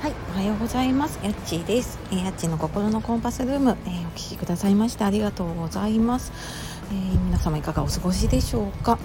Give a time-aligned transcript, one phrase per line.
[0.00, 1.18] はい、おはようございます。
[1.24, 1.98] やっちーです。
[2.12, 6.32] えーやっちーの心のコンパスルーム、えーお聞きくださいましてありがとうございます、
[6.92, 8.96] えー皆様いかがお過ごしでしょうか、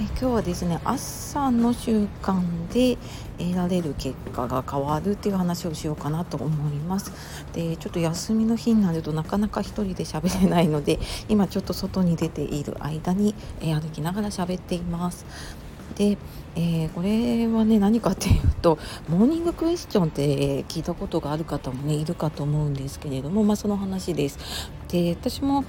[0.00, 2.42] え今日はですね朝の習慣
[2.72, 2.96] で
[3.36, 7.12] 得られる結果が変わるっていう話をしようかなと思います。
[7.52, 10.98] でちょっと休みの日になるとなかなか一人で喋れないので
[11.28, 15.26] 今ちょっと外に出ている間に、え歩きながら喋っています。
[15.96, 16.18] で、
[16.56, 24.38] えーこれはね何かっていうとモーニングクエスチョンって聞いたことがある方もねいるかと思うんですけれどもまあその話です。
[24.88, 25.64] で私も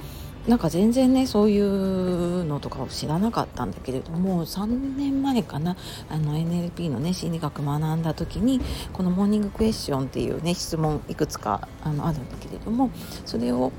[0.47, 5.77] なんか全然ねそういうのとかを知らなかったんだけれども3年前かな
[6.09, 8.59] あの NLP のね心理学学んだ時に
[8.91, 12.89] このモーニングクエスチョンっていうね質問いくつかあのあるんだけれども
[13.23, 13.71] それを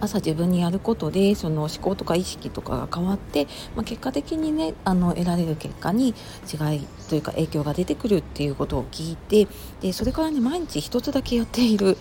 [0.00, 6.14] 朝自分にやることでその思考とか意識とかが変わって、まあ、結果的にねあの得られる結果に
[6.52, 9.48] 違いというか影響が出てくるっていうことを聞いて
[9.80, 11.96] でそれからね毎日一つだけやっている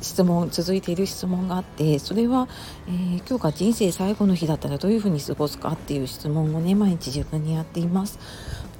[0.00, 2.48] 質問続いている質問があってそれは、
[2.86, 8.18] えー今日が人生最後の日だったらどういうふうに過ごすかっていう質問をね毎日自分にやっています。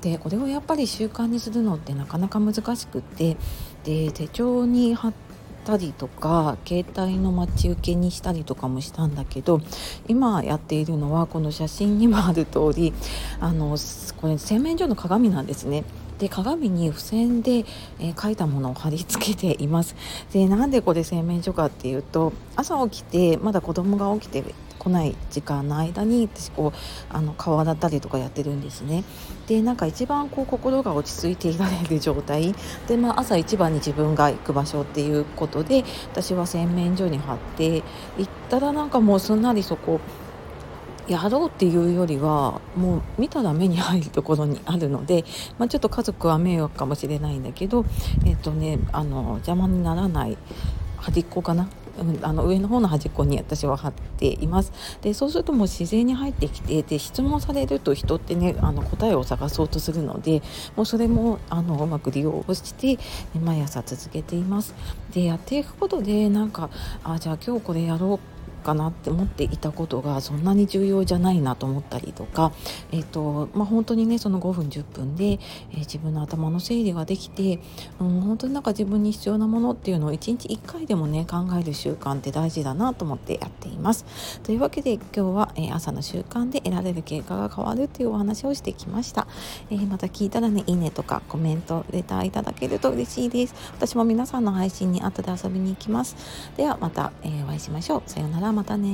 [0.03, 3.37] でこれをやっぱり習慣にするのってなかなか難しくって
[3.83, 5.13] で手帳に貼っ
[5.67, 9.61] したりとか携帯の待ち受けにしたりとかもしたんだけど
[10.07, 12.95] 今やっているのはこの写真にもある通り
[13.41, 13.77] あの
[14.17, 15.83] これ洗面所の鏡なんですね。
[16.19, 17.65] で鏡に付箋で、
[17.99, 19.95] えー書いたものを貼り付けています。
[20.33, 29.03] でなんでこれ洗面所かっていうと朝起きてまだ子供が起きてこない時間の間に私こうあの顔洗ったりとかやってるんですね。
[29.49, 32.55] でなんか一番こう心が落ち着いていられる状態。
[32.87, 37.83] で、まあ、朝一番に自分が行く場所っていうことで私は洗面所に貼って
[38.17, 40.01] 行ったらなんかもうすんなりそこ
[41.09, 45.25] やろうっていうよりはもう見たら目に入るところにあるので、
[45.59, 47.85] まあ、ちょっと家族は迷惑かもしれないんだけど、
[48.25, 50.37] えっとね、あの邪魔にならない
[50.97, 54.73] 端っこかな、うん、あの上の方の端っこに私は貼っています。
[55.03, 60.43] でそうするともう自然に入ってきてで質問されると人ってねあの答えを探そうとするので
[60.75, 62.99] もうそれもあのうまく利用をして
[63.39, 64.75] 毎朝続けています。
[65.13, 66.71] でやっていくことでなんか
[67.05, 72.53] あじゃあ今日これやろうかなって思っていたことがそんなに重要じゃないなと思ったりとか、
[72.93, 75.39] えーとまあ、本当にねその5分10分で、
[75.73, 77.61] えー自分の頭の整理ができて、
[78.01, 84.05] うん、本当になんか自分に必要なものっていうのを1日1回でもね考える習慣って大事だなと思ってやっています。
[84.43, 89.27] というわけで今日は、えー朝の習慣で得られる結果が変わるっていうお話をしてきました。
[89.71, 93.55] えーまた聞いたらねいいねとかコメントレターいただけると嬉しいです。
[93.73, 96.17] 私も皆さんの配信に後で遊びに行きます。
[96.57, 98.03] ではまた、えお会いしましょう。
[98.07, 98.89] さようならまたね